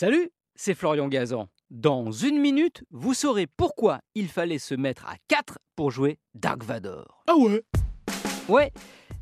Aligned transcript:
Salut, 0.00 0.30
c'est 0.54 0.76
Florian 0.76 1.08
Gazan. 1.08 1.48
Dans 1.70 2.12
une 2.12 2.38
minute, 2.38 2.84
vous 2.92 3.14
saurez 3.14 3.48
pourquoi 3.48 3.98
il 4.14 4.28
fallait 4.28 4.60
se 4.60 4.76
mettre 4.76 5.04
à 5.06 5.16
4 5.26 5.58
pour 5.74 5.90
jouer 5.90 6.20
Dark 6.34 6.62
Vador. 6.62 7.24
Ah 7.26 7.34
ouais 7.36 7.64
Ouais, 8.48 8.72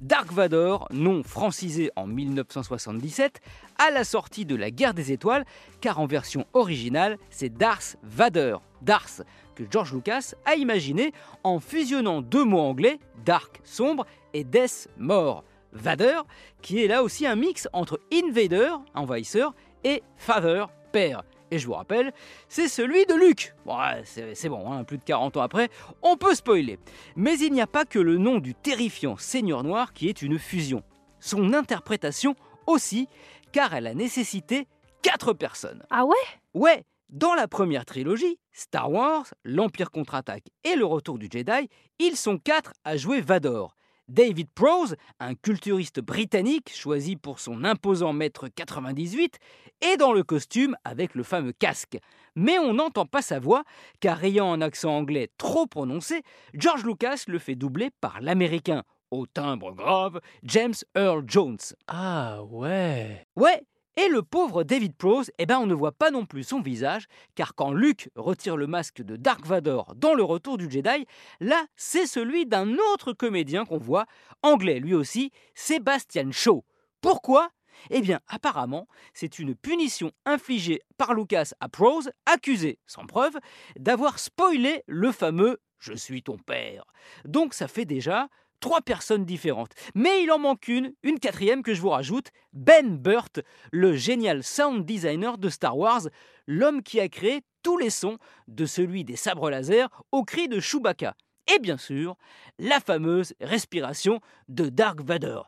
Dark 0.02 0.30
Vador, 0.30 0.86
nom 0.90 1.22
francisé 1.22 1.90
en 1.96 2.06
1977, 2.06 3.40
à 3.78 3.90
la 3.90 4.04
sortie 4.04 4.44
de 4.44 4.54
la 4.54 4.70
Guerre 4.70 4.92
des 4.92 5.12
Étoiles, 5.12 5.46
car 5.80 5.98
en 5.98 6.04
version 6.04 6.44
originale, 6.52 7.16
c'est 7.30 7.48
Darth 7.48 7.96
Vader, 8.02 8.58
Darth, 8.82 9.22
que 9.54 9.64
George 9.70 9.94
Lucas 9.94 10.34
a 10.44 10.56
imaginé 10.56 11.14
en 11.42 11.58
fusionnant 11.58 12.20
deux 12.20 12.44
mots 12.44 12.60
anglais, 12.60 12.98
Dark, 13.24 13.62
sombre, 13.64 14.04
et 14.34 14.44
Death, 14.44 14.88
mort. 14.98 15.42
Vader, 15.72 16.20
qui 16.62 16.82
est 16.82 16.88
là 16.88 17.02
aussi 17.02 17.26
un 17.26 17.36
mix 17.36 17.68
entre 17.72 18.00
Invader, 18.12 18.72
envahisseur, 18.94 19.54
et 19.86 20.02
Father, 20.16 20.66
père. 20.90 21.22
Et 21.52 21.60
je 21.60 21.66
vous 21.68 21.74
rappelle, 21.74 22.12
c'est 22.48 22.66
celui 22.66 23.06
de 23.06 23.14
Luke. 23.14 23.54
Ouais, 23.66 24.02
c'est 24.04 24.48
bon, 24.48 24.72
hein, 24.72 24.82
plus 24.82 24.98
de 24.98 25.04
40 25.04 25.36
ans 25.36 25.42
après, 25.42 25.68
on 26.02 26.16
peut 26.16 26.34
spoiler. 26.34 26.80
Mais 27.14 27.38
il 27.38 27.52
n'y 27.52 27.60
a 27.60 27.68
pas 27.68 27.84
que 27.84 28.00
le 28.00 28.18
nom 28.18 28.38
du 28.38 28.52
terrifiant 28.52 29.16
Seigneur 29.16 29.62
Noir 29.62 29.92
qui 29.92 30.08
est 30.08 30.22
une 30.22 30.40
fusion. 30.40 30.82
Son 31.20 31.52
interprétation 31.52 32.34
aussi, 32.66 33.06
car 33.52 33.74
elle 33.74 33.86
a 33.86 33.94
nécessité 33.94 34.66
4 35.02 35.34
personnes. 35.34 35.84
Ah 35.88 36.04
ouais? 36.04 36.16
Ouais, 36.52 36.82
dans 37.10 37.34
la 37.34 37.46
première 37.46 37.84
trilogie, 37.84 38.40
Star 38.50 38.90
Wars, 38.90 39.26
l'Empire 39.44 39.92
contre-attaque 39.92 40.48
et 40.64 40.74
le 40.74 40.84
retour 40.84 41.16
du 41.16 41.28
Jedi, 41.30 41.68
ils 42.00 42.16
sont 42.16 42.38
4 42.38 42.72
à 42.84 42.96
jouer 42.96 43.20
Vador. 43.20 43.76
David 44.08 44.48
Prose, 44.54 44.96
un 45.18 45.34
culturiste 45.34 46.00
britannique 46.00 46.72
choisi 46.72 47.16
pour 47.16 47.40
son 47.40 47.64
imposant 47.64 48.12
mètre 48.12 48.48
98, 48.48 49.38
est 49.80 49.96
dans 49.96 50.12
le 50.12 50.22
costume 50.22 50.76
avec 50.84 51.14
le 51.14 51.22
fameux 51.24 51.52
casque. 51.52 51.98
Mais 52.36 52.58
on 52.58 52.74
n'entend 52.74 53.06
pas 53.06 53.22
sa 53.22 53.40
voix, 53.40 53.64
car 54.00 54.22
ayant 54.22 54.52
un 54.52 54.60
accent 54.60 54.96
anglais 54.96 55.28
trop 55.38 55.66
prononcé, 55.66 56.22
George 56.54 56.84
Lucas 56.84 57.24
le 57.26 57.38
fait 57.38 57.56
doubler 57.56 57.90
par 58.00 58.20
l'américain, 58.20 58.84
au 59.10 59.26
timbre 59.26 59.72
grave, 59.72 60.20
James 60.44 60.74
Earl 60.96 61.24
Jones. 61.26 61.58
Ah 61.88 62.44
ouais 62.44 63.26
Ouais, 63.36 63.62
et 63.96 64.08
le 64.08 64.22
pauvre 64.22 64.62
David 64.62 64.94
Prose, 64.96 65.30
eh 65.38 65.46
ben 65.46 65.58
on 65.58 65.66
ne 65.66 65.74
voit 65.74 65.92
pas 65.92 66.10
non 66.10 66.26
plus 66.26 66.44
son 66.44 66.60
visage, 66.60 67.06
car 67.34 67.54
quand 67.54 67.72
Luke 67.72 68.10
retire 68.14 68.56
le 68.56 68.66
masque 68.66 69.02
de 69.02 69.16
Dark 69.16 69.44
Vador 69.46 69.94
dans 69.96 70.14
le 70.14 70.22
retour 70.22 70.58
du 70.58 70.70
Jedi, 70.70 71.06
là 71.40 71.66
c'est 71.76 72.06
celui 72.06 72.46
d'un 72.46 72.74
autre 72.92 73.12
comédien 73.12 73.64
qu'on 73.64 73.78
voit, 73.78 74.06
anglais 74.42 74.80
lui 74.80 74.94
aussi, 74.94 75.32
Sebastian 75.54 76.30
Shaw. 76.32 76.64
Pourquoi? 77.00 77.50
Eh 77.90 78.00
bien, 78.00 78.20
apparemment, 78.26 78.88
c'est 79.12 79.38
une 79.38 79.54
punition 79.54 80.12
infligée 80.24 80.80
par 80.96 81.14
Lucas 81.14 81.52
à 81.60 81.68
Prose, 81.68 82.10
accusé, 82.24 82.78
sans 82.86 83.06
preuve, 83.06 83.36
d'avoir 83.78 84.18
spoilé 84.18 84.82
le 84.86 85.12
fameux 85.12 85.58
Je 85.78 85.92
suis 85.92 86.22
ton 86.22 86.38
père. 86.38 86.84
Donc 87.26 87.52
ça 87.52 87.68
fait 87.68 87.84
déjà 87.84 88.28
trois 88.60 88.80
personnes 88.80 89.24
différentes. 89.24 89.72
Mais 89.94 90.22
il 90.22 90.30
en 90.30 90.38
manque 90.38 90.68
une, 90.68 90.92
une 91.02 91.18
quatrième 91.18 91.62
que 91.62 91.74
je 91.74 91.80
vous 91.80 91.90
rajoute, 91.90 92.28
Ben 92.52 92.96
Burt, 92.96 93.40
le 93.72 93.94
génial 93.94 94.42
sound 94.42 94.84
designer 94.84 95.38
de 95.38 95.48
Star 95.48 95.76
Wars, 95.76 96.08
l'homme 96.46 96.82
qui 96.82 97.00
a 97.00 97.08
créé 97.08 97.42
tous 97.62 97.78
les 97.78 97.90
sons, 97.90 98.18
de 98.48 98.64
celui 98.64 99.04
des 99.04 99.16
sabres 99.16 99.50
laser 99.50 99.88
au 100.12 100.24
cri 100.24 100.48
de 100.48 100.60
Chewbacca. 100.60 101.16
Et 101.54 101.58
bien 101.58 101.76
sûr, 101.76 102.16
la 102.58 102.80
fameuse 102.80 103.34
respiration 103.40 104.20
de 104.48 104.68
Dark 104.68 105.00
Vader. 105.00 105.40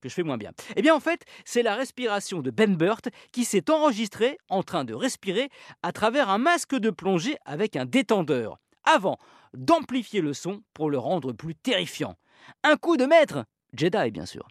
que 0.00 0.08
je 0.08 0.14
fais 0.14 0.22
moins 0.22 0.38
bien. 0.38 0.52
Eh 0.76 0.82
bien 0.82 0.94
en 0.94 1.00
fait, 1.00 1.24
c'est 1.44 1.62
la 1.62 1.74
respiration 1.74 2.40
de 2.40 2.50
Ben 2.50 2.76
Burt 2.76 3.08
qui 3.32 3.44
s'est 3.44 3.70
enregistrée 3.70 4.38
en 4.48 4.62
train 4.62 4.84
de 4.84 4.94
respirer 4.94 5.50
à 5.82 5.92
travers 5.92 6.30
un 6.30 6.38
masque 6.38 6.74
de 6.74 6.90
plongée 6.90 7.36
avec 7.44 7.76
un 7.76 7.84
détendeur. 7.84 8.58
Avant 8.92 9.18
d'amplifier 9.54 10.20
le 10.20 10.32
son 10.32 10.62
pour 10.74 10.90
le 10.90 10.98
rendre 10.98 11.32
plus 11.32 11.54
terrifiant. 11.54 12.16
Un 12.64 12.76
coup 12.76 12.96
de 12.96 13.04
maître 13.04 13.44
Jedi, 13.72 14.10
bien 14.10 14.26
sûr. 14.26 14.48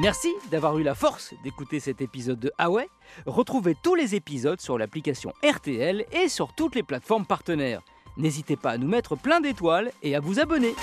Merci 0.00 0.32
d'avoir 0.50 0.78
eu 0.78 0.82
la 0.82 0.94
force 0.94 1.34
d'écouter 1.44 1.78
cet 1.78 2.00
épisode 2.00 2.40
de 2.40 2.50
Huawei. 2.58 2.88
Retrouvez 3.26 3.76
tous 3.82 3.94
les 3.94 4.14
épisodes 4.14 4.60
sur 4.60 4.78
l'application 4.78 5.32
RTL 5.44 6.06
et 6.12 6.28
sur 6.28 6.54
toutes 6.54 6.74
les 6.74 6.82
plateformes 6.82 7.26
partenaires. 7.26 7.82
N'hésitez 8.16 8.56
pas 8.56 8.70
à 8.70 8.78
nous 8.78 8.88
mettre 8.88 9.16
plein 9.16 9.40
d'étoiles 9.40 9.92
et 10.02 10.16
à 10.16 10.20
vous 10.20 10.40
abonner. 10.40 10.74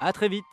A 0.00 0.12
très 0.12 0.28
vite 0.28 0.44